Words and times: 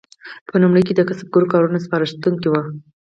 په 0.47 0.55
لومړیو 0.61 0.87
کې 0.87 0.93
د 0.95 1.01
کسبګرو 1.09 1.51
کارونه 1.53 1.77
سپارښتونکي 1.85 2.47
وو. 2.49 2.61